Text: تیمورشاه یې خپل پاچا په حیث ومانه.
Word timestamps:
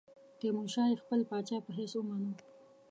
تیمورشاه 0.39 0.87
یې 0.91 1.01
خپل 1.03 1.19
پاچا 1.29 1.57
په 1.65 1.71
حیث 1.77 1.91
ومانه. 1.95 2.31